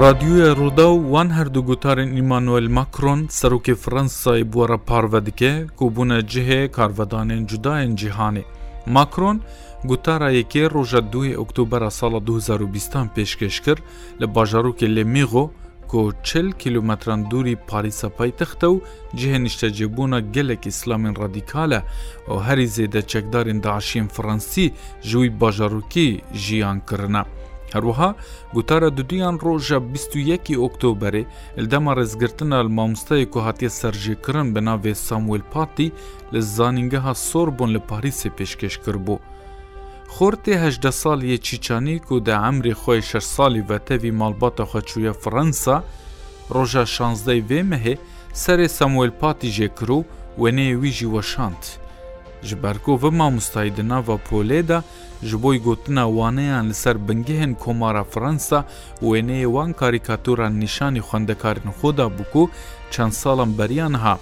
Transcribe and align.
رادیوی 0.00 0.44
ڕوودا 0.58 0.84
و 0.90 1.00
وان 1.12 1.30
هەردوو 1.38 1.62
گوتارن 1.70 2.12
ئیمانوئل 2.16 2.68
ماکرۆن 2.76 3.20
سەرۆکی 3.38 3.74
فەنسای 3.82 4.44
بووەرە 4.52 4.78
پارڤە 4.90 5.20
دکێ 5.26 5.50
کوبوونە 5.78 6.16
جهێ 6.32 6.60
کارڤدانên 6.76 7.42
جوداên 7.50 7.92
جیهانê. 8.00 8.44
ماکرۆن 8.96 9.38
گوتارایەکێ 9.90 10.64
ڕۆژە 10.74 11.00
دوی 11.12 11.36
ئۆکتۆبەرە 11.40 11.90
ساڵە 12.00 12.20
2020 12.30 13.10
پێشکەش 13.14 13.56
کرد 13.66 13.80
لە 14.20 14.26
باژارۆکێ 14.34 14.88
لێمیغۆ 14.96 15.44
کو 15.90 16.12
چل 16.28 16.48
کیلومەتران 16.62 17.20
دووری 17.30 17.56
پاریسە 17.68 18.08
پایتەختە 18.18 18.66
و 18.74 18.80
جهێنیشتەجێبوونە 19.20 20.18
گەلێک 20.34 20.62
ئیسلامین 20.66 21.14
ڕادیکالە 21.20 21.80
ئەو 22.28 22.38
هەری 22.46 22.66
زێدە 22.76 23.00
چەکدارین 23.12 23.58
داعشین 23.66 24.06
فەڕەنسی 24.14 24.66
ژووی 25.08 25.30
باژەڕووکی 25.40 26.08
ژیانکردە. 26.44 27.24
هەروەها 27.74 28.08
گوتارە 28.56 28.88
دودیان 28.96 29.36
ڕۆژە 29.46 29.78
21 29.94 30.42
ئۆکتۆبرێ 30.62 31.22
ئەلدەما 31.56 31.92
ڕێزگرتنە 31.98 32.56
مامۆستای 32.76 33.24
و 33.34 33.38
هااتە 33.46 33.68
سەرژێکردن 33.80 34.48
بە 34.54 34.60
ناوێ 34.68 34.92
ساموئل 35.08 35.42
پاتی 35.52 35.88
لە 36.32 36.40
زانینگەها 36.56 37.14
سۆر 37.28 37.48
بۆن 37.56 37.70
لە 37.76 37.80
پاریسێ 37.90 38.28
پێشکەش 38.36 38.74
کرد 38.84 39.00
بوو. 39.06 39.24
خۆرتێ 40.14 40.54
هەدە 40.64 40.92
ساڵیە 41.02 41.38
چیچانیک 41.46 42.04
و 42.12 42.16
دە 42.26 42.34
ئەمری 42.44 42.74
خۆی 42.80 43.02
شەر 43.08 43.24
ساڵی 43.34 43.66
بەتەوی 43.68 44.16
ماڵباتە 44.20 44.64
خەچوویە 44.72 45.12
فەنسا، 45.22 45.76
ڕۆژە 46.54 46.84
شانزدەی 46.94 47.44
وێمەهێ 47.48 47.94
سەرێ 48.42 48.68
ساموئل 48.78 49.12
پاتی 49.20 49.52
ژێکر 49.56 49.88
و 49.98 50.00
وێنەیە 50.40 50.74
ویژی 50.82 51.08
وەشاند. 51.14 51.62
ji 52.44 52.56
berkova 52.62 53.10
mamostayî 53.10 53.72
di 53.76 53.88
nava 53.88 54.16
polê 54.30 54.62
de 54.68 54.78
ji 55.22 55.36
bo 55.42 55.50
gotina 55.54 56.04
waneyan 56.18 56.68
li 56.68 56.74
ser 56.74 56.96
bingehên 57.08 57.54
komara 57.54 58.04
Fransa 58.04 58.64
wêneyê 59.02 59.44
wan 59.56 59.72
karîkatura 59.80 60.48
nîşanî 60.50 60.98
xwendekarên 61.00 61.70
xwe 61.80 61.96
da 61.96 62.02
bû 62.06 62.24
ku 62.32 62.50
çend 62.90 63.12
salan 63.12 63.58
beriyan 63.58 63.92
ha 63.94 64.18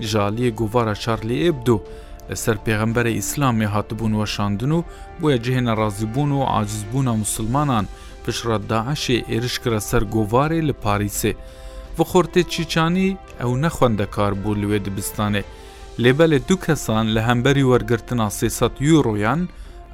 jaliyê 0.00 0.50
govara 0.54 0.94
Charlie 0.94 1.44
Hebdo 1.46 1.82
li 2.30 2.36
ser 2.36 2.54
pêxemberê 2.66 3.12
Îslamê 3.22 3.64
hatibûn 3.66 4.12
weşandin 4.12 4.70
û 4.78 4.82
boya 5.20 5.36
cihêna 5.36 5.72
razîbûn 5.84 6.30
û 6.38 6.44
acizbûna 6.60 7.14
musulmanan 7.14 7.86
pişra 8.26 8.56
Daişê 8.70 9.24
êriş 9.36 9.58
kira 9.58 9.80
ser 9.80 10.02
govarê 10.02 10.66
li 10.68 10.74
Parîsê. 10.84 11.34
Bi 11.98 12.02
xortê 12.02 12.48
çîçanî 12.48 13.16
ew 13.40 13.62
ne 13.62 13.66
xwendekar 13.66 14.32
bû 14.32 14.50
li 14.60 14.66
wê 14.66 14.80
dibistanê. 14.86 15.42
لێبەلێ 16.02 16.38
دوو 16.48 16.62
کەسان 16.66 17.06
لە 17.14 17.20
هەمبەری 17.28 17.68
وەرگرتنا 17.70 18.26
300 18.38 18.86
یورۆیان 18.90 19.40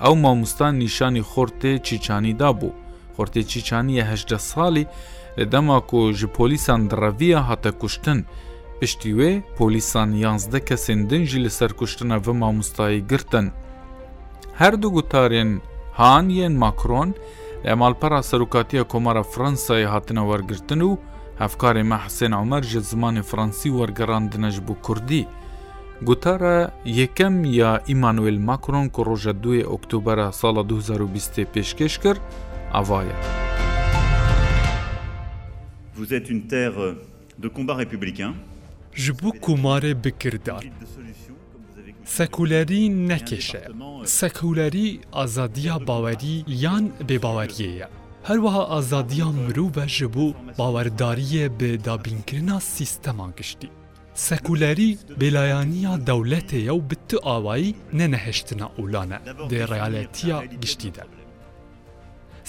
ئەو 0.03 0.15
مامۆستان 0.25 0.75
نیشانی 0.83 1.27
خۆرتێ 1.31 1.73
چیچانیدا 1.87 2.51
بوو 2.59 2.77
خۆرتێ 3.17 3.43
چیچانیەهدە 3.51 4.39
ساڵی 4.51 4.85
لە 5.39 5.45
دەماکۆ 5.53 6.03
ژ 6.19 6.21
پۆلیسان 6.37 6.81
دڕەویە 6.91 7.41
هاتە 7.49 7.71
کوشتن 7.81 8.19
پشتی 8.79 9.13
وێ 9.19 9.33
پۆلیسان 9.59 10.11
یانزدە 10.25 10.61
کەسێن 10.69 11.01
دنجی 11.11 11.43
لەسەر 11.45 11.71
کوشتنە 11.81 12.17
بە 12.25 12.33
مامۆستایی 12.41 13.07
گرتن 13.11 13.47
هەردوو 14.61 14.93
گوتارێن 14.97 15.51
هاانیەن 15.99 16.55
ماکرۆن 16.63 17.11
ئەمالپەرا 17.69 18.21
سەرکاتیە 18.31 18.83
کۆمارە 18.93 19.23
فەنسای 19.33 19.85
هاتنە 19.93 20.23
وەرگرتن 20.31 20.81
و 20.89 20.93
هەفکارێ 21.43 21.83
مە 21.91 21.97
حسێن 22.05 22.33
ئەمەرژە 22.39 22.81
زمانی 22.91 23.23
فەنسی 23.31 23.71
وەرگەڕاندنەش 23.79 24.57
بوو 24.67 24.83
کوردی 24.87 25.25
Гутара 26.03 26.73
Yekem 26.85 27.45
ya 27.45 27.83
Emmanuel 27.89 28.39
Macron 28.39 28.89
ку 28.89 29.03
рожа 29.05 29.33
2 29.35 29.65
октубра 29.67 30.33
сола 30.33 30.63
2020 30.69 31.45
пешкеш 31.49 31.99
кирд, 31.99 32.21
авая. 32.73 33.15
Vous 35.99 36.15
êtes 36.15 36.31
une 36.31 36.47
terre 36.47 36.95
de 37.39 37.49
combat 37.49 37.75
républicain. 37.75 38.33
Ji 38.95 39.13
bo 39.23 39.31
kumarê 39.41 40.05
bikirdar. 40.05 40.65
Sekulerî 42.05 43.09
nekeşe. 43.09 43.65
Sekulerî 44.05 45.01
azadiya 45.13 45.87
bawerî 45.87 46.45
yan 46.47 46.91
bêbaweriyê 47.09 47.71
ye. 47.79 47.89
Herwiha 48.23 48.69
azadiya 48.71 49.27
mirov 49.31 49.77
ve 49.77 49.89
ji 49.89 50.15
bo 50.15 50.33
bawerdariyê 50.59 51.61
bi 51.61 51.79
sisteman 52.61 52.61
sîsteman 52.61 53.33
سەکولەری 54.29 54.91
بێلایەنە 55.21 55.93
دەولەتەیە 56.09 56.73
و 56.77 56.81
بتە 56.91 57.19
ئاوایی 57.27 57.77
نەنەهێشتنە 57.99 58.67
ئەولانە 58.77 59.19
دێڕالەتیە 59.51 60.39
گشتیدا. 60.63 61.05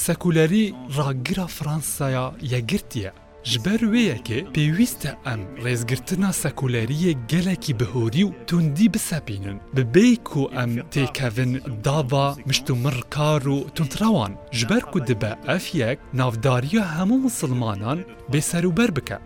سەکولەری 0.06 0.66
ڕاگرە 0.96 1.46
فرانسایە 1.58 2.26
یەگرتیە 2.54 3.12
ji 3.52 3.59
ber 3.66 3.82
wêyekê 3.94 4.40
pêwîst 4.56 5.02
e 5.09 5.12
em 5.34 5.42
rêzgirtina 5.66 6.30
sekuleriyê 6.44 7.12
gelekî 7.32 7.74
bihorî 7.80 8.24
û 8.30 8.32
tundî 8.50 8.88
bisepînin 8.94 9.58
bi 9.76 9.84
bê 9.94 10.08
ku 10.30 10.42
em 10.64 10.72
têkevin 10.96 11.53
dava 11.88 12.28
miştummirkar 12.50 13.44
û 13.56 13.58
tundrewan 13.76 14.32
ji 14.58 14.66
ber 14.70 14.82
ku 14.92 15.00
dibe 15.08 15.34
ev 15.56 15.62
yek 15.80 15.98
navdariya 16.20 16.86
hemû 16.98 17.18
musilmanan 17.26 18.00
bêserûber 18.34 18.92
bike 18.98 19.18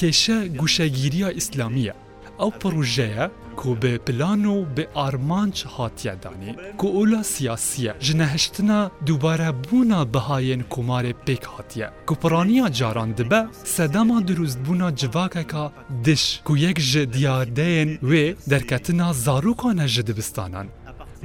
کێشە 0.00 0.38
گوشەگیریە 0.60 1.28
ئیسلامیە 1.38 1.94
ئەو 2.40 2.50
پڕژەیە 2.60 3.24
کو 3.60 3.70
بێ 3.82 3.94
پلان 4.06 4.42
و 4.54 4.56
بێ 4.74 4.84
ئارمانچ 4.98 5.56
هاتیادانی 5.76 6.52
کو 6.80 6.86
ئۆلا 6.96 7.20
سیاسیە 7.34 7.92
ژنەهشتنا 8.06 8.80
دووبارە 9.06 9.50
بوونا 9.64 10.00
بەهاەن 10.12 10.62
کومارێ 10.74 11.12
پێک 11.26 11.44
هاتیە 11.54 11.88
کوپڕانیا 12.08 12.66
جاران 12.78 13.10
دبە 13.18 13.40
سەداما 13.76 14.18
دروستبوونا 14.28 14.88
جڤاکەکە 15.00 15.64
دش 16.06 16.24
کو 16.46 16.52
یەک 16.66 16.78
ژە 16.90 17.02
دیاردەیەن 17.14 17.90
وێ 18.10 18.24
دەرکەتنا 18.50 19.08
زارروکانە 19.24 19.86
ژە 19.94 20.02
دبستانان 20.08 20.66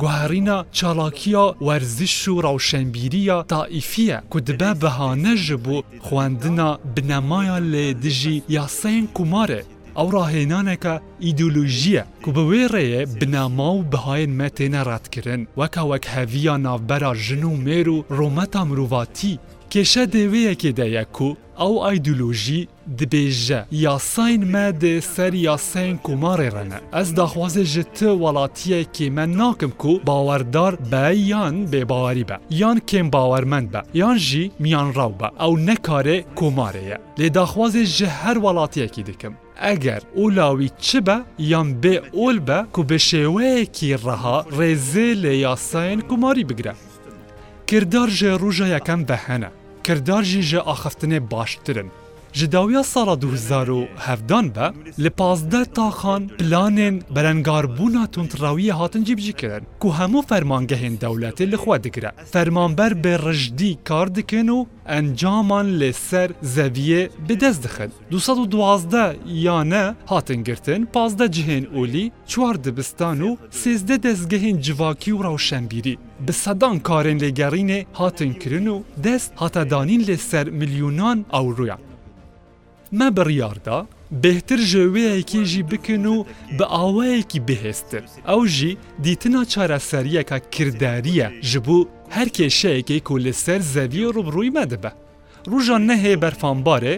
گوهرینە 0.01 0.57
چالاکیا 0.71 1.55
ورزش 1.61 2.27
و 2.27 2.41
ڕەوشەمبیریە 2.45 3.37
تائیفیە 3.53 4.17
کو 4.31 4.37
دبە 4.39 4.91
نجبو 5.23 5.81
بوو 5.81 5.83
خواندنە 6.05 6.69
بنەمایە 6.95 7.57
لێ 7.71 7.87
دژی 8.03 8.43
کماره 9.17 9.61
او 9.63 9.65
ئەو 9.97 10.07
ڕاهێنانەکە 10.15 10.95
ئیدولوژیە 11.23 12.03
کو 12.23 12.29
بە 12.35 12.43
وێ 12.49 12.63
ڕێیە 12.73 13.01
بناما 13.19 13.71
و 13.75 13.83
بەهاین 13.91 14.31
مە 14.39 14.47
تێنە 14.57 14.81
ڕاتکردن 14.89 15.41
وەکە 15.59 15.81
وەک 15.89 16.05
هەویە 16.15 16.55
ناوبەرە 16.65 17.11
ژن 17.25 17.43
و 17.43 17.55
مێر 17.65 17.87
و 17.95 18.05
ڕۆمەتا 18.17 18.61
مرۆڤاتی 18.67 19.39
کێشە 19.71 20.03
دەوەیەکێ 20.13 20.71
دەیە 20.79 21.03
و 21.27 21.29
ئەو 21.63 21.75
ئایدلۆژی 21.85 22.67
دبێژە 22.99 23.59
یاساین 23.85 24.41
مەدێ 24.53 24.95
سەر 25.15 25.33
یاسەین 25.47 25.95
کومارێ 26.05 26.47
ڕەنە 26.55 26.79
ئەس 26.95 27.07
داخوازێ 27.19 27.63
ژ 27.73 27.75
تە 27.97 28.09
وڵاتیەکی 28.23 29.07
من 29.17 29.29
ناکەم 29.41 29.71
کو 29.81 29.91
باوەەردار 30.07 30.73
بە 30.91 31.03
یان 31.31 31.55
بێباواری 31.71 32.25
بە 32.29 32.37
یان 32.61 32.77
کێم 32.89 33.07
باوەرمەند 33.15 33.67
بە 33.73 33.81
یان 34.01 34.17
ژی 34.27 34.51
میانڕاو 34.63 35.11
بە 35.19 35.27
ئەو 35.41 35.51
نەکارێ 35.67 36.17
کۆمارەیە 36.39 36.97
لێ 37.19 37.27
داخوازێ 37.37 37.83
ژە 37.97 38.09
هەر 38.21 38.37
وڵاتیەکی 38.45 39.03
دکم 39.09 39.33
ئەگەر 39.65 40.01
ئولاوی 40.19 40.69
چ 40.85 40.89
بە 41.07 41.17
یان 41.51 41.69
بێ 41.81 41.95
ئۆل 42.17 42.37
بە 42.47 42.59
کو 42.75 42.81
بە 42.89 42.97
شێوەیەکی 43.09 43.89
ڕەها 44.05 44.37
ڕێزێ 44.57 45.09
لە 45.23 45.31
یاساین 45.45 45.99
کوماری 46.09 46.45
بگرە 46.49 46.73
کردار 47.69 48.09
ژێ 48.19 48.31
ڕژە 48.43 48.67
یەکەم 48.75 49.01
بەهەنە 49.09 49.51
کردار 49.87 50.23
ژێژە 50.31 50.61
ئاخفتنێ 50.67 51.19
باشترن 51.31 51.89
ji 52.35 52.51
dawiya 52.51 52.83
sala 52.83 53.11
2017 53.21 54.55
be 54.73 55.03
li 55.03 55.09
pazdeh 55.09 55.65
taxan 55.73 56.27
planên 56.37 57.01
berengarbûna 57.15 58.05
tundrawiyê 58.15 58.71
hatin 58.73 59.03
cîbcî 59.03 59.33
kirin 59.33 59.63
ku 59.79 59.89
hemû 59.89 60.21
fermangehên 60.29 60.99
dewletê 61.01 61.51
li 61.51 61.55
xwe 61.57 61.83
dikire. 61.83 62.11
Fermanber 62.31 62.91
bê 62.91 63.29
rijdî 63.29 63.77
kar 63.83 64.15
dikin 64.15 64.47
û 64.47 64.65
encaman 64.87 65.67
lê 65.79 65.93
ser 65.93 66.29
zeviyê 66.43 67.09
bidest 67.29 67.63
dixin. 67.63 67.91
2012 68.11 69.19
ya 69.27 69.63
ne 69.63 69.93
hatin 70.05 70.43
girtin 70.43 70.85
pazdeh 70.85 71.27
cihên 71.31 71.65
olî 71.79 72.11
çwar 72.27 72.63
dibistan 72.63 73.17
û 73.19 73.37
sêzde 73.63 74.03
dezgehên 74.03 74.59
civakî 74.61 75.11
û 75.13 75.23
rawşembîrî. 75.23 75.97
Bi 76.27 76.33
sedan 76.33 76.79
karên 76.79 77.17
lêgerînê 77.23 77.85
hatin 77.93 78.33
kirin 78.33 78.65
û 78.65 78.81
dest 78.97 79.31
hatedanîn 79.35 80.01
lê 80.03 80.17
ser 80.17 80.47
milyûnan 80.47 81.19
ewroya. 81.33 81.77
مە 82.99 83.07
بڕیاردا 83.17 83.77
بهتر 84.23 84.59
ژێوەیەکێژی 84.71 85.63
بکن 85.71 86.05
و 86.15 86.17
بە 86.57 86.65
ئاوایەکی 86.75 87.39
بهێستر 87.47 88.03
ئەو 88.29 88.41
ژی 88.55 88.73
دیتنە 89.05 89.41
چارەسەریەکە 89.53 90.37
کردداریە 90.55 91.27
ji 91.49 91.57
بوو 91.65 91.87
هەر 92.15 92.27
کێشەیەکی 92.37 92.99
و 93.13 93.21
لەسەر 93.25 93.61
زەوی 93.73 94.11
ڕوبڕووی 94.15 94.53
مەدەبە 94.57 94.91
ڕژان 95.51 95.83
نەهەیە 95.89 96.21
بەرفانبارێ 96.23 96.95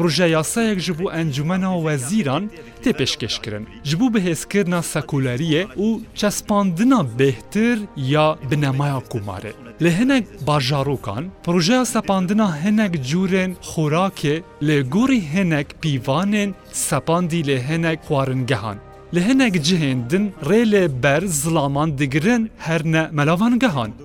پروژه 0.00 0.30
یک 0.30 0.78
جبو 0.84 1.10
انجمن 1.20 1.62
و 1.64 1.84
وزیران 1.88 2.50
تی 2.82 2.92
پیشکش 2.92 3.40
کرن. 3.40 3.66
جبو 3.82 4.10
به 4.10 4.20
هسکرنا 4.22 4.82
سکولاریه 4.82 5.64
و 5.66 5.98
چسباندنا 6.14 7.02
بهتر 7.16 7.76
یا 7.96 8.38
بنمای 8.50 9.00
کماره. 9.10 9.52
لهنگ 9.80 10.24
باجاروکان 10.46 11.30
پروژه 11.44 11.84
سپاندنا 11.84 12.46
هنگ 12.46 13.02
جورن 13.02 13.56
خوراکه 13.60 14.42
لگوری 14.62 15.20
هنگ 15.20 15.66
پیوانن 15.80 16.54
سپاندی 16.72 17.42
لهنگ 17.42 17.98
خوارنگهان. 18.02 18.76
لهنگ 19.12 19.56
جهندن 19.56 20.32
ریل 20.48 20.88
بر 20.88 21.24
زلامان 21.26 21.90
دگرن 21.96 22.42
هر 22.58 22.82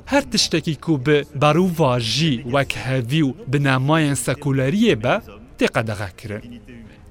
هر 0.10 0.22
تشتکی 0.22 0.76
کو 0.76 0.98
به 0.98 1.26
برو 1.36 1.68
واجی 1.78 2.44
وک 2.54 2.76
هفی 2.86 3.22
و 3.22 3.34
به 3.52 3.60
نمای 3.60 4.16
سکولاریه 4.16 4.96
به 4.96 5.22
تقه 5.60 5.82
دغه 5.92 6.08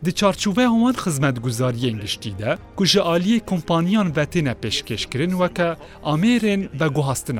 د 0.05 0.08
چارچوبه 0.19 0.62
همان 0.73 0.94
خزمت 1.05 1.38
گزاری 1.41 1.91
انگشتی 1.91 2.31
ده 2.31 2.58
که 2.79 2.85
جعالی 2.87 3.41
کمپانیان 3.50 4.12
وطنه 4.17 4.55
پشکش 4.55 5.06
کرن 5.06 5.32
و 5.35 5.49
که 5.49 5.76
و 6.81 6.88
گوهاستن 6.91 7.38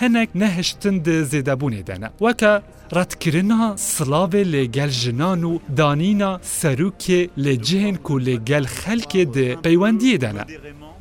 هنک 0.00 0.28
نهشتن 0.34 0.98
ده 0.98 1.22
زیده 1.22 1.54
بونه 1.54 1.82
و 2.20 2.32
که 2.32 2.60
رد 2.92 3.18
کرنا 3.18 3.76
سلاو 3.76 4.30
لگل 4.36 4.88
جنان 4.88 5.44
و 5.44 5.58
دانینا 5.76 6.38
سروکه 6.42 7.30
لجهن 7.36 7.96
که 7.96 8.14
لگل 8.14 8.64
خلک 8.64 9.16
ده 9.16 9.54
پیوندی 9.56 10.18
دنه. 10.18 10.44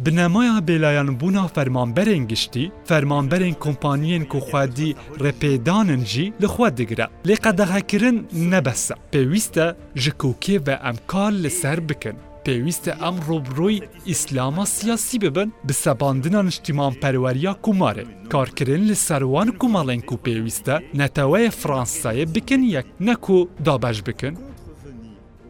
بنەمایا 0.03 0.57
بێلایەن 0.68 1.09
بوونا 1.19 1.45
فەرمانبەرێن 1.56 2.24
گشتی 2.31 2.71
فەرمانبەرێن 2.89 3.56
کۆمپانیەن 3.63 4.24
کۆخوادی 4.31 4.95
ڕێپێدانن 5.24 6.01
جی 6.12 6.33
لەخوا 6.42 6.68
دیگرە 6.80 7.07
لێ 7.27 7.36
قەدەهاکردن 7.44 8.18
نەبەسە 8.51 8.95
پێویستە 9.13 9.65
ژکوکێ 10.03 10.57
بە 10.65 10.75
ئەمکار 10.86 11.31
لەسەر 11.44 11.80
بکەن 11.89 12.18
پێویستە 12.45 12.92
ئەم 13.01 13.15
ڕۆبڕۆی 13.27 13.83
ئیسلامە 14.09 14.65
سیاسی 14.77 15.18
ببن 15.24 15.50
بسەباندنە 15.68 16.41
نیشتیمان 16.48 16.94
پەروەریە 17.01 17.53
کومارێ 17.65 18.06
کارکردن 18.33 18.81
لە 18.89 18.95
سەروان 19.07 19.50
کومەڵێن 19.62 20.01
و 20.13 20.21
پێویستە 20.25 20.75
نەتەوەی 21.00 21.48
فرانسایە 21.62 22.25
بکن 22.36 22.62
یەک 22.77 22.88
نەکو 23.07 23.38
دابش 23.65 24.00
بکن 24.09 24.36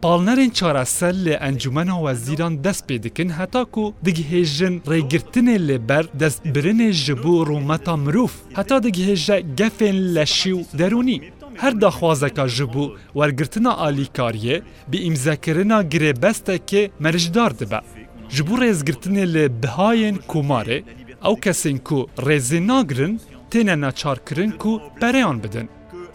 پالنەرین 0.04 0.50
چارەسەر 0.58 1.14
لێ 1.24 1.34
ئەنجومەنە 1.44 1.94
وەزیران 2.04 2.54
دەست 2.66 2.82
پێ 2.88 2.96
دکن 3.04 3.28
هەتاکو 3.38 3.84
دگهێژن 4.06 4.74
ڕێگرتنێ 4.90 5.56
لێبەر 5.68 6.04
دەستبرنێ 6.20 6.90
ji 7.04 7.14
بۆ 7.22 7.34
ڕوومەتا 7.48 7.94
مرۆڤ 8.04 8.32
هەتا 8.58 8.76
دگهێژە 8.86 9.36
گەفێن 9.58 9.96
لەشی 10.14 10.52
و 10.58 10.66
دەرونی 10.78 11.18
هەر 11.62 11.72
داخوازەکە 11.82 12.44
ji 12.56 12.64
بوو 12.72 12.92
وەرگرتنە 13.18 13.72
ئالیکاریە 13.80 14.56
بە 14.90 14.96
ئیمزەکردنا 15.04 15.78
گرێبەستێکێ 15.92 16.82
مەرجدار 17.04 17.52
دبە 17.60 17.80
ji 18.36 18.42
بۆ 18.46 18.54
ڕێزگرتنێ 18.62 19.24
لێ 19.34 19.44
بهایên 19.62 20.16
کومارێ 20.30 20.78
ئەو 21.24 21.34
کەسین 21.44 21.78
کو 21.88 21.98
ڕێزی 22.26 22.60
ناگرن 22.70 23.14
تێنە 23.50 23.74
ناچارکردن 23.82 24.50
و 24.70 24.72
پەرەیان 25.00 25.38
بدن 25.44 25.66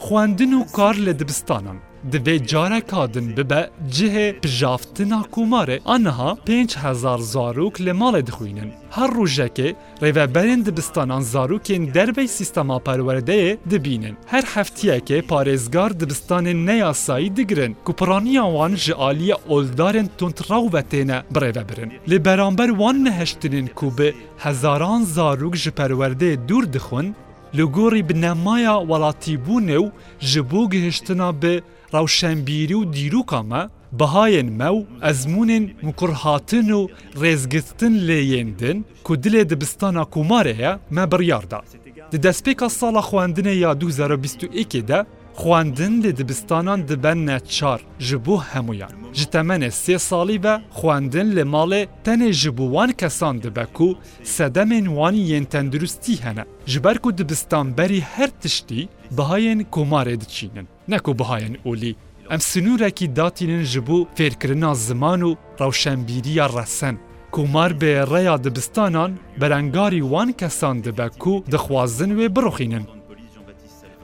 خواندن 0.03 0.51
و 0.59 0.61
کار 0.77 0.95
لە 1.05 1.13
دبستانان 1.21 1.79
divê 2.11 2.39
careka 2.47 3.07
din 3.13 3.33
bibe 3.37 3.69
cihê 3.91 4.35
pijaftina 4.41 5.23
kumarê 5.31 5.79
aniha 5.85 6.37
5000 6.47 7.21
zarok 7.23 7.81
li 7.81 7.89
malê 7.91 8.25
dixwînin. 8.27 8.71
Her 8.89 9.07
rojekê 9.09 9.75
rêveberên 10.01 10.65
dibistanan 10.65 11.21
zarokên 11.21 11.93
derbey 11.93 12.27
sîstema 12.27 12.77
perwerdeyê 12.79 13.57
dibînin. 13.69 14.17
Her 14.27 14.41
heftiyekê 14.43 15.21
parêzgar 15.21 15.99
dibistanên 15.99 16.65
neyasayî 16.65 17.35
digirin 17.35 17.77
ku 17.85 17.93
piraniya 17.95 18.43
wan 18.43 18.75
ji 18.75 18.95
aliye 18.95 19.35
oldarên 19.49 20.07
tundrawve 20.17 20.81
têne 20.91 21.23
birêvebirin. 21.35 21.89
Li 22.09 22.25
beramber 22.25 22.67
wan 22.69 23.05
neheştinên 23.05 23.67
ku 23.73 23.97
bi 23.97 24.15
hezaran 24.37 25.01
zarok 25.01 25.55
ji 25.55 25.69
perwerdeyê 25.71 26.47
dûr 26.47 26.73
dixwin, 26.73 27.13
li 27.57 27.63
gorî 27.63 28.09
bi 28.09 28.21
nemaya 28.21 28.71
welatîbûnê 28.71 29.75
û 29.77 29.91
ji 30.19 30.51
bo 30.51 30.69
gihiştina 30.69 31.41
bi 31.41 31.61
ڕەوشەمبیری 31.95 32.75
و 32.81 32.85
دیروکەمە 32.95 33.63
بەهاەن 33.99 34.49
مەو 34.59 34.77
ئەزمونێن 35.05 35.65
مکوڕهاتن 35.87 36.69
و 36.79 36.81
ڕێزگرتن 37.21 37.93
لێیێندن 38.07 38.77
کو 39.05 39.11
دلێ 39.23 39.41
دبستانە 39.51 40.03
کومارەیە 40.13 40.71
مە 40.95 41.03
بڕیاردا. 41.11 41.59
دەستپێکە 42.23 42.67
ساڵە 42.79 43.01
خواندنە 43.09 43.53
یا 43.63 43.71
2021دا 43.81 45.01
خواندن 45.41 45.93
لە 46.03 46.11
دبستانان 46.19 46.79
دبەنە 46.89 47.37
چار 47.55 47.79
ji 48.07 48.15
بۆ 48.25 48.35
هەمویان. 48.51 48.93
ji 49.17 49.25
temenê 49.35 49.71
sê 49.83 49.97
salî 50.09 50.37
ve 50.43 50.53
xwendin 50.79 51.27
li 51.37 51.43
malê 51.53 51.81
tenê 52.05 52.31
ji 52.41 52.51
bo 52.57 52.65
wan 52.75 52.91
kesan 53.01 53.35
dibe 53.43 53.65
ku 53.75 53.87
sedemên 54.23 54.85
wanî 54.97 55.23
yên 55.31 55.45
tendurustî 55.53 56.13
hene. 56.25 56.43
Ji 56.71 56.83
ber 56.83 56.97
ku 56.97 57.09
dibistan 57.17 57.77
berî 57.77 58.01
her 58.01 58.29
tiştî 58.41 58.81
بەهایەن 59.17 59.59
کۆمارێ 59.75 60.15
دچینن 60.23 60.67
نەکو 60.91 61.11
بەهایەن 61.19 61.55
ئۆلی 61.65 61.97
ئەم 62.31 62.41
سنوورێکی 62.51 63.07
داتینن 63.17 63.63
ji 63.71 63.79
بۆ 63.87 63.97
فێرکردنا 64.17 64.71
زمان 64.87 65.21
و 65.29 65.37
ڕەوشەمبیریە 65.59 66.45
ڕەسەن 66.55 66.95
کۆمار 67.35 67.71
بێ 67.81 67.93
ڕێیا 68.11 68.35
دبستانان 68.45 69.11
بەرەنگاری 69.39 70.01
وان 70.11 70.29
کەسان 70.41 70.77
دەبەک 70.85 71.21
و 71.27 71.33
دەخوازن 71.53 72.11
وێ 72.17 72.27
بڕۆخینن 72.35 72.85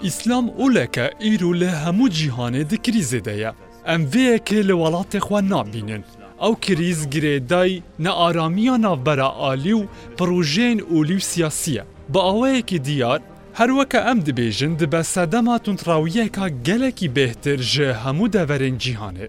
ئیسلام 0.06 0.45
ئولەکە 0.59 1.06
ئیر 1.24 1.42
و 1.45 1.54
لە 1.62 1.71
هەموو 1.83 2.09
جیهانێ 2.18 2.63
دکریزێدەیە 2.71 3.51
ئەم 3.88 4.01
vەیەکێ 4.13 4.59
لە 4.69 4.74
وڵاتێخوا 4.81 5.39
نابینن 5.54 6.04
ئەو 6.42 6.54
کریز 6.63 7.01
گرێدای 7.13 7.74
نەئارامیە 8.06 8.75
ناوبەرە 8.86 9.30
عالی 9.44 9.74
و 9.80 9.83
پرۆژێن 10.18 10.77
ئۆلی 10.92 11.18
و 11.19 11.24
سیاسیە 11.31 11.83
بە 12.13 12.19
ئەوەیەکی 12.27 12.80
دیار 12.88 13.19
هەروەکە 13.59 14.00
ئەم 14.07 14.19
دبێژن 14.27 14.74
بە 14.94 15.01
سەدەما 15.13 15.56
تونراویەکە 15.65 16.45
گەلێکی 16.68 17.07
بهتر 17.18 17.57
ژە 17.71 17.89
هەموو 18.04 18.31
دەڤەرێن 18.36 18.75
جیهانێ. 18.83 19.27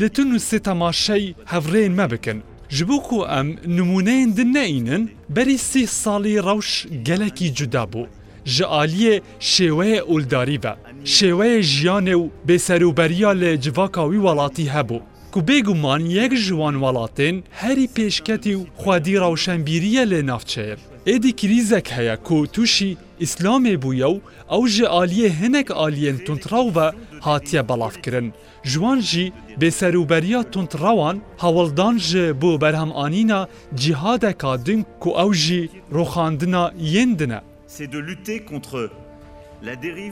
لە 0.00 0.06
تون 0.14 0.28
و 0.32 0.38
سێ 0.48 0.58
تەماشەی 0.68 1.34
هەڤڕێن 1.52 1.92
مەبکن 2.00 2.38
ژبووک 2.76 3.08
و 3.12 3.20
ئەم 3.32 3.48
نمونەیەن 3.76 4.30
دن 4.38 4.48
نەئینن 4.58 5.04
بەری 5.34 5.56
سی 5.70 5.84
ساڵی 6.02 6.42
ڕەوش 6.46 6.70
گەلێکی 7.06 7.48
جودا 7.58 7.84
بوو. 7.92 8.10
ji 8.54 8.64
aliyê 8.82 9.14
şêweye 9.52 10.00
uldarî 10.14 10.58
be. 10.64 10.72
Şêweye 11.16 11.60
jiyanê 11.72 12.14
û 12.22 12.24
bêserûberiya 12.48 13.32
lê 13.42 13.52
civaka 13.64 14.02
wî 14.10 14.16
welatî 14.24 14.66
hebû. 14.74 14.98
کو 15.36 15.42
بێگومان 15.52 16.02
یەک 16.20 16.32
ژوان 16.46 16.74
وڵاتێن 16.84 17.36
هەری 17.60 17.86
پێشکەتی 17.96 18.54
و 18.58 18.66
خوادی 18.80 19.20
ڕەوشەمبیریە 19.22 20.04
لێ 20.10 20.20
ناوچەیە 20.30 20.76
ئێدی 21.08 21.32
کریزەک 21.40 21.86
هەیە 21.96 22.16
کو 22.26 22.36
تووشی 22.54 22.90
ئیسلامێ 23.22 23.76
بووە 23.82 24.06
و 24.14 24.18
ئەو 24.52 24.62
ژە 24.74 24.86
ئالیە 24.94 25.28
هەنێک 25.40 25.68
ئالیەن 25.78 26.18
تونتراوە 26.26 26.88
هاتیە 27.26 27.62
بەڵافکردن 27.68 28.26
ژوان 28.72 28.98
ژی 29.10 29.32
بێسەروبەریا 29.60 30.40
تونتراوان 30.52 31.16
هەوڵدان 31.42 31.94
ژە 32.08 32.24
بۆ 32.40 32.52
بەرهەمانینە 32.62 33.40
جیهادەکا 33.80 34.52
دنگ 34.66 34.84
کو 35.02 35.10
ئەو 35.18 35.30
ژی 35.42 35.62
ڕۆخاندنە 35.96 36.64
یندنە. 36.94 37.40
C'est 37.74 37.88
de 37.94 37.98
lutter 38.08 38.38
contre 38.50 38.82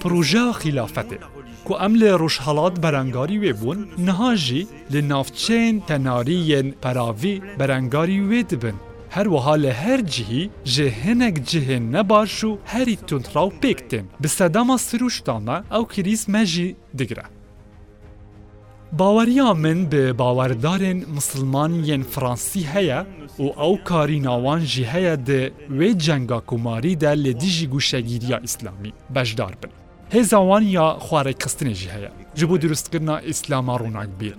پروژه 0.01 0.53
خلافته 0.63 1.19
کو 1.67 1.75
امل 1.85 1.99
لێ 2.03 2.13
ڕۆژهڵات 2.23 2.75
بەرەنگاری 2.85 3.41
وێبوون 3.45 3.81
نەهاژی 4.07 4.63
لە 4.93 5.01
ناوچەین 5.11 5.77
تەناریەن 5.89 6.69
پەراوی 6.83 7.43
بەرەنگاری 7.59 8.21
وێ 8.31 8.41
دبن 8.51 8.77
هر 9.15 9.27
لە 9.65 9.73
هەر 9.83 10.01
جیهی 10.13 10.45
ژێ 10.75 10.89
هەنێک 11.05 11.37
جهێن 11.51 11.83
نباشو 11.97 12.53
هری 12.71 12.97
تونت 13.09 13.27
راو 13.37 13.49
پیکتن 13.63 14.05
بە 14.23 14.29
سەداما 14.39 14.77
سروشدانە 14.89 15.57
او 15.77 15.83
کریز 15.93 16.23
مجی 16.35 16.77
دگره 16.99 17.27
باوەریان 19.01 19.57
من 19.65 19.79
بە 19.93 20.05
باوەڕدارێن 20.21 20.99
مسلمانیەن 21.17 22.03
فранسی 22.15 22.63
هەیە 22.75 23.01
و 23.39 23.43
ئەو 23.61 23.73
کاریناوان 23.89 24.61
ژی 24.73 24.85
هەیە 24.93 25.15
دە 25.29 25.41
وێ 25.79 25.91
جەنگا 26.05 26.39
کوماریدا 26.51 27.13
لە 27.25 27.33
دیژی 27.43 27.67
گوشەگیریە 27.75 28.39
ئیسلامی 28.47 28.93
بەشدار 29.15 29.55
بن. 29.61 29.73
هێزاوان 30.15 30.63
یا 30.79 30.87
خوارێکخستنێژی 31.07 31.91
هەیە 31.95 32.11
ji 32.39 32.45
بۆ 32.49 32.55
دروستکردنا 32.65 33.17
ئیسلاما 33.29 33.75
ڕووناکبیر. 33.83 34.35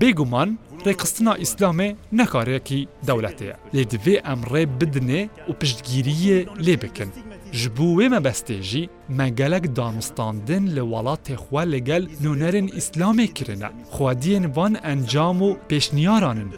بێگومان 0.00 0.48
ڕێکخستنا 0.86 1.32
ئیسلامێ 1.42 1.88
نەکارێکی 2.20 2.80
دەولەتەیە 3.08 3.56
لێ 3.74 3.82
دوێ 3.92 4.16
ئەمڕێ 4.26 4.62
بدنێ 4.80 5.22
و 5.48 5.52
پشتگیریە 5.60 6.38
لێ 6.66 6.74
بکن 6.82 7.10
جبوه 7.52 8.08
مبستجي 8.08 8.88
ما 9.08 9.34
قالك 9.40 9.66
دانستاندن 9.66 10.68
لولات 10.68 11.32
خوا 11.32 11.64
لقل 11.64 12.08
نونرن 12.22 12.70
اسلامي 12.76 13.26
كرنا 13.26 13.72
خوادين 13.90 14.46
بان 14.46 14.76
انجامو 14.76 15.56
بشنيارانن 15.70 16.50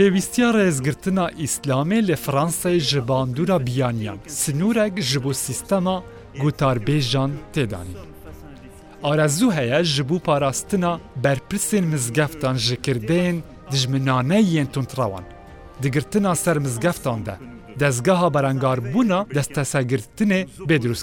پیوستیا 0.00 0.50
رزگرتنا 0.50 1.30
اسلامی 1.44 2.00
لفرانس 2.00 2.66
جباندورا 2.66 3.56
بیانیان 3.58 4.18
سنورگ 4.28 4.98
جبو 5.00 5.32
سیستما 5.32 6.02
گوتار 6.40 6.78
بیجان 6.78 7.30
تیدانی 7.52 7.94
آرزو 9.04 9.50
هیا 9.50 9.82
جبو 9.82 10.18
پاراستنا 10.18 10.98
برپرسین 11.24 11.84
مزگفتان 11.94 12.56
جکردین 12.56 13.42
دجمنانه 13.72 14.38
ینتون 14.38 14.86
تراوان 14.86 15.24
دگرتنا 15.82 16.34
سر 16.34 16.58
مزگفتان 16.58 17.24
برانگار 17.78 18.80
بونا 18.80 19.26
دست 19.34 19.52
بدروس 19.52 19.52
دەستگەها 19.54 19.66
بەرەنگاربوونا 20.18 21.02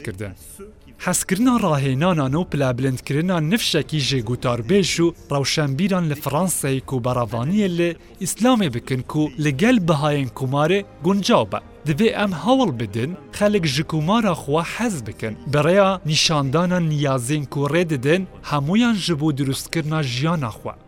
دەستەسەگرتنێ 1.01 2.05
نو 2.32 2.44
پلا 2.44 2.74
بلند 2.74 3.01
کرنا 3.08 3.39
نفشکی 3.39 4.00
جه 4.01 4.20
گوتار 4.22 4.62
بیشو 4.62 5.13
روشن 5.32 5.75
بیران 5.75 6.13
فرانسای 6.13 6.79
کو 6.79 7.01
بەڕەوانیە 7.05 7.67
لێ 7.77 7.96
اسلامی 8.22 8.70
بکن 8.70 9.01
کو 9.12 9.29
لگل 9.39 9.79
بهاین 9.79 10.29
کومارێ 10.38 10.79
گنجاو 11.05 11.46
با. 11.51 11.62
دەبێ 11.88 12.10
ام 12.24 12.32
هاول 12.32 12.72
بدن 12.72 13.12
خلق 13.38 13.65
ji 13.75 13.79
کومارە 13.91 14.34
خوا 14.41 14.63
حز 14.77 15.03
بکن 15.03 15.34
برای 15.53 16.00
نیشاندانە 16.12 16.79
نیازین 16.91 17.46
کو 17.53 17.67
ڕێددن 17.74 18.22
همویان 18.51 18.96
جبو 19.05 19.29
درست 19.39 19.65
کرنا 19.74 20.00
ژیانە 20.03 20.46
خواه. 20.60 20.85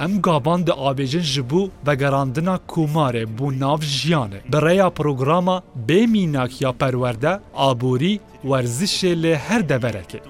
Em 0.00 0.22
gavan 0.22 0.64
diavêjin 0.66 1.20
ji 1.20 1.42
bo 1.50 1.68
vegerandina 1.86 2.58
kumarê 2.68 3.22
e 3.22 3.26
bû 3.38 3.60
nav 3.60 3.80
jiyanê. 3.80 4.38
E. 4.48 4.52
Bi 4.52 4.56
rêya 4.66 4.90
programa 4.90 5.62
bêmînak 5.88 6.60
ya 6.64 6.72
perwerde, 6.72 7.40
aborî, 7.56 8.20
werzişê 8.44 9.12
lê 9.22 9.34
her 9.36 9.62
deverekê. 9.68 10.16
E. 10.18 10.24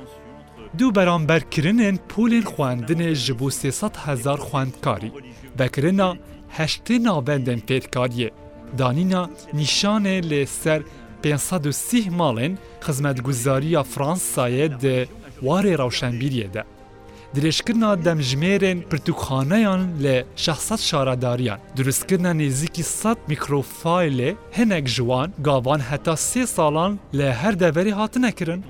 Du 0.78 0.92
beramberkirinên 0.95 1.99
polên 2.09 2.45
xwendinê 2.52 3.14
ji 3.14 3.38
bo 3.40 3.45
sêsad 3.61 3.95
hezar 4.07 4.38
xwendkarî, 4.38 5.11
vekirina 5.59 6.09
heştê 6.59 6.97
navendên 7.07 7.61
fêtkariyê, 7.69 8.31
danîna 8.78 9.23
nîşanê 9.61 10.19
lê 10.31 10.47
ser 10.62 10.83
530 11.25 12.07
malên 12.07 12.57
xizmetguzariya 12.87 13.83
Fransayê 13.95 14.81
di 14.81 15.09
warê 15.42 15.75
rewşenbîriyê 15.83 16.54
de. 16.54 16.64
درێژکردنا 17.39 17.91
دەمژمێرێن 18.07 18.79
پرتوخانەیان 18.91 19.83
لە 20.05 20.17
16 20.37 20.77
شارەداریان 20.89 21.61
دروستکردە 21.77 22.33
نێزییکی 22.41 22.83
100 22.83 23.17
میکرۆفایلێ 23.29 24.31
هەنێک 24.59 24.85
جوان 24.97 25.31
گاوان 25.47 25.81
هەتا 25.91 26.15
سێ 26.29 26.43
ساڵان 26.57 26.93
لە 27.19 27.29
هەر 27.41 27.55
دەڤری 27.62 27.97
هاتنەکردن 27.99 28.62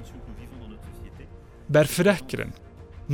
بەرفرەکردن 1.75 2.51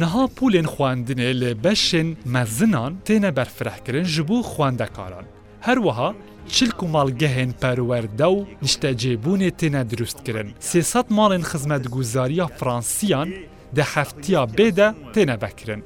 نەها 0.01 0.25
پولێن 0.37 0.67
خواردنێ 0.73 1.31
لە 1.43 1.51
بەشێن 1.65 2.09
مەزنان 2.35 2.93
تێنە 3.07 3.31
بەرفرەکردن 3.39 4.05
ji 4.15 4.21
بوو 4.29 4.43
خوێندەکاران 4.53 5.27
هەروەها 5.67 6.11
چلک 6.55 6.79
و 6.83 6.87
ماڵگەهێن 6.95 7.51
پەروەەردە 7.63 8.29
و 8.37 8.39
نیشتەجێبوونێ 8.65 9.51
تێنە 9.59 9.83
دروستکردن 9.91 10.49
سێسە 10.71 11.01
ماڵێن 11.17 11.45
خزمەت 11.51 11.85
گوزاریە 11.95 12.47
فرانسیان 12.59 13.31
دە 13.77 13.85
هەفتیا 13.95 14.43
بێدە 14.57 14.89
تێنە 15.15 15.37
بکرن 15.45 15.81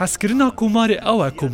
حسکرنا 0.00 0.48
کۆماری 0.60 0.98
او 1.12 1.18
کۆ 1.40 1.46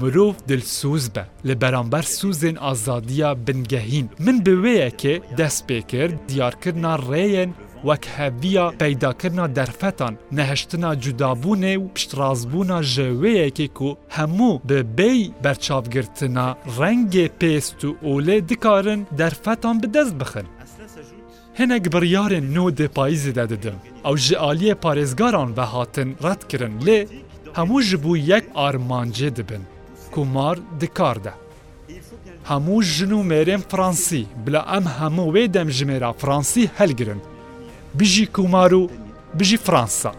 دل 0.48 0.62
سوز 0.80 1.04
بە 1.14 1.22
لبرانبر 1.48 2.02
سوزن 2.02 2.56
آزادیا 2.70 3.30
بنگهین 3.46 4.06
من 4.24 4.38
که 4.40 4.50
دست 4.50 4.62
بوەیەکێ 4.62 5.14
دەست 5.38 5.60
پێکرد 5.68 6.14
دیارکردنا 6.28 6.94
ڕێن 7.10 7.50
وەک 7.86 8.04
هەبیە 8.18 8.64
پەیداکردنا 8.80 9.46
دەرفەتان 9.58 10.14
نهشتنا 10.38 10.90
جدابونه 11.04 11.74
و 11.82 11.86
پشتڕازبوونا 11.96 12.80
که 13.56 13.70
همو 14.16 14.52
به 14.68 14.78
بی 14.98 15.20
برچاب 15.44 15.84
گرتنا 15.94 16.48
رنگ 16.78 17.14
پیستو 17.40 17.90
اوله 18.06 18.36
دکارن 18.50 19.00
به 19.80 19.86
دست 19.96 20.14
بخن 20.20 20.44
hinek 21.58 21.84
biryarên 21.94 22.46
nû 22.54 22.64
dê 22.78 22.88
payîzê 22.96 23.34
de 23.34 23.48
didin 23.48 23.76
ew 24.08 24.16
ji 24.26 24.36
aliyê 24.38 24.74
parêzgaran 24.84 25.56
vehatin 25.56 26.08
red 26.24 26.42
kirin 26.50 26.74
lê 26.86 26.98
hemû 27.58 27.82
ji 27.82 27.96
bo 28.04 28.12
yek 28.16 28.44
armancê 28.66 29.30
dibin 29.36 29.62
Kumar 30.14 30.58
dikar 30.80 31.24
de 31.24 31.32
Hemû 32.50 32.82
jin 32.82 33.10
û 33.10 33.20
mêrên 33.32 33.60
Fransî 33.70 34.24
bila 34.46 34.60
em 34.76 34.82
hemû 34.84 35.26
wê 35.34 35.54
dem 35.54 35.70
ji 35.70 35.84
mêra 35.86 36.12
Fransî 36.18 36.70
helgirin 36.78 37.22
bijî 37.94 38.26
kumar 38.32 38.70
û 38.70 38.90
bijî 39.34 39.56
Fransa 39.56 40.12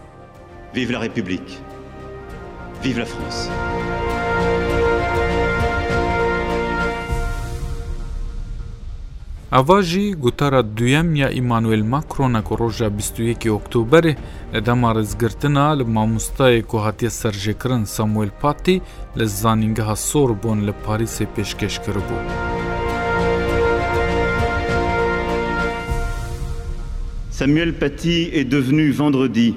Vive 0.75 0.93
la 0.93 0.99
République 1.07 1.51
Vive 2.85 2.99
la 3.01 3.05
France! 3.05 3.51
Ava 9.53 9.81
jî 9.83 10.11
gotara 10.13 10.77
duyem 10.77 11.15
ya 11.15 11.27
Emmanuel 11.29 11.83
Macrona 11.83 12.41
ku 12.43 12.57
roja 12.59 12.89
21 12.89 13.49
oktoberê 13.49 14.15
li 14.53 14.65
dema 14.65 14.95
rizgirtina 14.95 15.75
li 15.77 15.83
mamostayê 15.83 16.63
ku 16.63 16.77
hatiye 16.85 17.11
serjêkirin 17.11 17.83
Samuel 17.85 18.29
Paty 18.41 18.77
li 19.19 19.27
zanîngeha 19.27 19.95
Sorbon 19.95 20.59
li 20.67 20.73
Parîsê 20.87 21.25
pêşkeş 21.35 21.75
kiribû. 21.83 22.17
Samuel 27.31 27.73
Paty 27.79 28.29
est 28.33 28.51
devenu 28.51 28.93
vendredi 28.99 29.55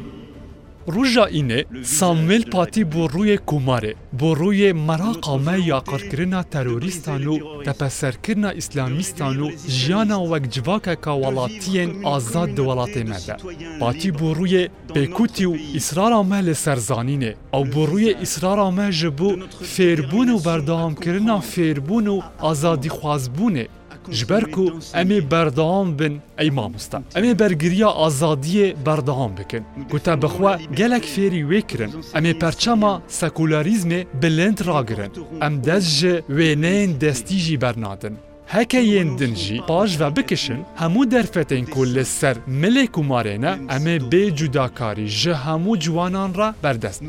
روژا 0.86 1.24
اینه 1.24 1.64
سامویل 1.82 2.50
پاتی 2.50 2.84
بو 2.84 3.06
روی 3.08 3.36
کوماره 3.36 3.94
بو 4.18 4.34
روی 4.34 4.72
مراقا 4.72 5.38
ما 5.38 5.56
یا 5.56 5.80
قرکرنا 5.80 6.42
تروریستانو 6.42 7.38
تپسرکرنا 7.62 8.48
اسلامیستانو 8.48 9.50
جیانا 9.68 10.20
وک 10.20 10.42
جواکا 10.50 10.94
کا 10.94 11.18
ولاتین 11.18 12.04
آزاد 12.04 12.48
دو 12.54 12.68
ولات 12.70 12.96
مده 12.96 13.36
پاتی 13.80 14.10
بو 14.10 14.34
روی 14.34 14.68
پیکوتی 14.94 15.44
و 15.44 15.56
اصرارا 15.76 16.22
ما 16.22 16.40
لسرزانینه 16.40 17.34
او 17.52 17.64
بو 17.64 17.86
روی 17.86 18.14
اصرارا 18.22 18.70
ما 18.70 18.90
جبو 18.90 19.36
فیربون 19.62 20.28
و 20.28 20.38
بردام 20.38 20.94
کرنا 20.94 21.40
فیربون 21.40 22.06
و 22.08 22.20
آزادی 22.38 22.88
خوازبونه 22.88 23.68
ji 24.12 24.28
ber 24.28 24.50
ku 24.50 24.64
em 24.94 25.10
ê 25.16 25.20
berdewam 25.32 25.88
bin 25.98 26.20
ey 26.38 26.50
mamosta 26.50 26.98
em 27.16 27.24
ê 27.24 27.38
bergiriya 27.38 27.88
azadiyê 28.06 28.74
berdewam 28.86 29.32
bikin 29.38 29.62
ku 29.90 29.98
te 29.98 30.14
bi 30.22 30.28
xwe 30.34 30.52
gelek 30.80 31.04
fêrî 31.14 31.40
wê 31.50 31.62
kirin 31.68 31.90
em 32.16 32.24
ê 32.32 32.38
perçema 32.44 32.92
sekûlerîzmê 33.20 34.00
bilind 34.22 34.58
ragirin 34.68 35.12
em 35.46 35.54
dest 35.68 35.88
ji 35.98 36.14
wêneyên 36.36 37.00
destî 37.00 37.38
jî 37.44 37.60
bernadin 37.60 38.16
Hekeyên 38.48 39.18
din 39.18 39.34
jî 39.34 39.60
paş 39.68 40.00
ve 40.00 40.16
bikişin 40.16 40.58
hemû 40.80 41.10
derfetên 41.10 41.64
ku 41.70 41.86
li 41.94 42.04
ser 42.04 42.36
milê 42.62 42.86
kumarê 42.94 43.36
ne 43.42 43.52
em 43.76 43.86
ê 43.94 43.98
bê 44.12 44.36
cudakarî 44.36 45.06
ji 45.08 45.30
hemû 45.30 45.78
ciwanan 45.80 46.30
re 46.38 46.54
berdest. 46.64 47.02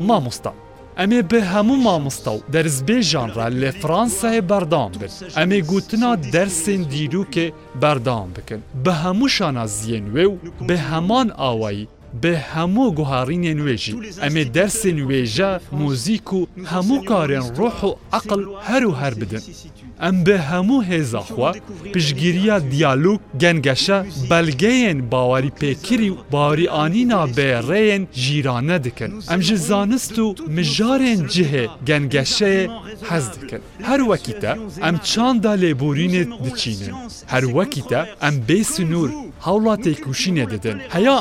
Mamosta. 0.00 0.52
ئەمێ 1.00 1.20
بە 1.30 1.40
هەموو 1.52 1.82
مامۆستا 1.86 2.32
و 2.36 2.44
دەرزبێژانرا 2.54 3.46
لە 3.62 3.70
فرانسای 3.80 4.40
بەردام 4.50 4.90
بن 5.00 5.12
ئەمێ 5.38 5.58
گوتنا 5.70 6.12
دەرسێن 6.34 6.82
دیروکێ 6.92 7.46
بەردام 7.82 8.28
بکەن 8.36 8.62
بە 8.84 8.92
هەموو 9.02 9.32
شانە 9.36 9.64
زیێنوێ 9.78 10.24
و 10.30 10.38
بە 10.68 10.76
هەمان 10.88 11.28
ئاوایی 11.40 11.84
به 12.22 12.38
همو 12.38 12.90
گوهارین 12.90 13.40
نویجی، 13.58 13.94
امه 14.22 14.44
درس 14.44 14.86
نویجا 14.86 15.60
موزیکو، 15.72 16.46
و 16.90 16.98
کارین 17.08 17.42
روح 17.56 17.80
و 17.84 17.94
عقل 18.12 18.44
هر 18.62 18.86
و 18.86 18.92
هر 18.92 19.14
بدن 19.14 19.42
به 20.24 20.36
بە 20.36 20.40
هەموو 20.50 20.84
هێزاخوا 20.90 21.50
پشگیریە 21.94 22.56
دیالوگ 22.74 23.20
گەنگەشە 23.42 24.28
بلگین 24.30 24.98
باوری 25.12 25.50
پیکری 25.60 26.10
و 26.10 26.16
باوری 26.30 26.64
بێڕێن 27.36 28.02
ژیرانە 28.22 28.70
دکن 28.84 29.10
ام 29.28 29.40
ژ 29.40 29.52
مجارن 29.52 30.06
جه 30.38 30.40
مژارێن 30.56 31.20
جهێ 31.34 32.22
هر 32.42 32.66
حەز 33.10 33.24
دکن 33.38 33.58
هەر 33.88 34.00
وەکیتە 34.10 34.52
ئەم 34.84 34.96
چاندا 35.08 35.54
لێبورینێت 35.62 36.30
دچینن 36.44 36.94
هەر 37.32 37.44
سنور 37.44 38.08
ئەم 38.22 38.34
بێ 38.48 38.60
سنوور 38.72 39.10
هاوڵاتێک 39.46 40.00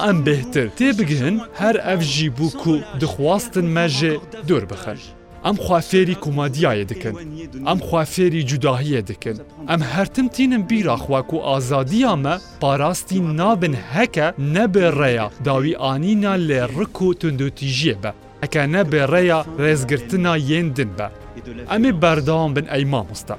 ام 0.09 0.17
بهتر 0.23 0.67
تێ 0.87 0.93
بگرن 1.01 1.37
هەر 1.61 1.75
ئەفژی 1.87 2.29
بووک 2.37 2.61
و 2.71 2.73
دخواستن 3.03 3.65
مەژێ 3.75 4.13
دۆر 4.49 4.63
بخەن. 4.71 4.99
ئەم 5.45 5.57
خوافێری 5.65 6.15
کومادیایە 6.25 6.85
دکن 6.91 7.15
ئەم 7.67 7.79
خوافێری 7.87 8.43
جوداهیە 8.49 9.01
دکن 9.09 9.37
ئەم 9.69 9.81
هەرتم 9.93 10.27
تینم 10.35 10.63
بیراخواک 10.69 11.29
و 11.35 11.43
ئازادیامە 11.49 12.35
پاراستی 12.61 13.19
نابن 13.39 13.75
هەکە 13.95 14.27
نەبێ 14.55 14.85
ڕێیا 14.99 15.27
داوی 15.47 15.75
ئانینا 15.83 16.33
لێ 16.47 16.61
ڕک 16.77 16.97
و 17.05 17.13
تونندوتیژیە 17.19 17.95
بە 18.03 18.11
ئەکە 18.43 18.61
نەبێ 18.75 19.01
ڕێیا 19.13 19.39
ڕێزگرتنا 19.63 20.33
یێندن 20.51 20.91
بە 20.97 21.07
ئەمێ 21.71 21.91
بەرداوام 22.01 22.51
بن 22.57 22.65
ئەی 22.73 22.85
مامۆستا 22.91 23.35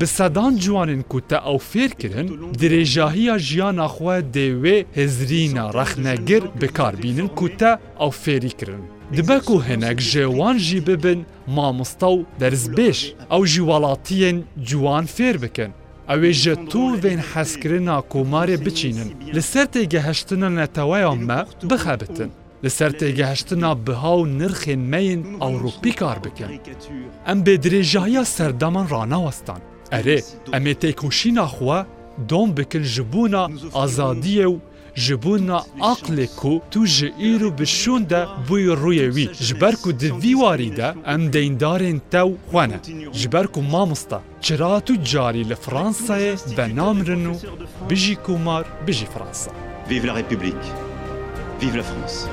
بسدان 0.00 0.56
جوانن 0.56 1.02
كوتا 1.02 1.36
او 1.36 1.58
فيركرن 1.58 2.52
درجاهية 2.52 3.36
جيان 3.36 3.80
اخوة 3.80 4.20
ديوي 4.20 4.86
هزرينا 4.96 5.70
رخنگر 5.70 6.44
بكاربينن 6.60 7.26
كوتا 7.28 7.78
او 8.00 8.10
فيركرن 8.10 8.80
دبكو 9.12 9.58
هناك 9.60 9.96
جوان 9.96 10.56
جي 10.56 10.80
ببن 10.80 11.22
ما 11.48 11.72
مستو 11.72 12.22
درز 12.40 12.66
بيش 12.66 13.12
او 13.32 13.44
جوالاتين 13.44 14.44
جوان 14.58 15.04
فيربكن 15.04 15.70
او 16.10 16.30
جتو 16.30 16.96
وین 17.04 17.20
حسکرنا 17.20 18.00
کومار 18.00 18.56
بچینن 18.56 19.32
لسرت 19.34 19.78
گهشتنا 19.94 20.48
نتوایا 20.48 21.08
ما 21.08 21.46
بخابتن 21.62 22.30
لسرت 22.62 23.04
گهشتنا 23.04 23.72
بهاو 23.72 24.26
نرخ 24.26 24.68
مین 24.68 25.36
اوروپی 25.42 25.90
کار 25.92 26.18
بکن 26.18 26.58
ام 27.26 27.42
بدری 27.42 27.80
جایا 27.82 28.22
سردمان 28.22 28.86
رانا 28.88 29.16
وستان 29.16 29.60
اره 29.92 30.22
امه 30.52 30.74
تکوشینا 30.74 31.46
خوا 31.46 31.86
دوم 32.28 32.52
بکن 32.52 32.82
جبونا 32.82 33.48
ازادیه 33.84 34.46
و 34.48 34.58
جبونا 34.94 35.56
عقل 35.80 36.24
کو 36.26 36.60
تو 36.70 36.84
جئیرو 36.84 37.50
بشون 37.50 38.02
ده 38.04 38.26
بوی 38.48 38.64
روی 38.66 39.08
وی 39.08 39.26
جبرکو 39.26 39.92
دویواری 39.92 40.70
ده 40.70 40.94
ام 41.06 41.28
دیندارین 41.28 42.00
تو 42.10 42.36
خوانه 42.50 42.80
جبرکو 43.12 43.60
مامستا 43.60 44.20
چرا 44.40 44.80
تو 44.80 44.94
جاری 44.94 45.42
لفرانسای 45.42 46.36
بنام 46.56 47.36
بجی 47.88 48.14
کمار 48.26 48.64
بجی 48.86 49.06
فرانسا 49.06 49.50
Vive 49.90 50.06
la 50.06 50.14
République, 50.14 50.66
vive 51.60 51.76
la 51.76 51.82
France. 51.88 52.28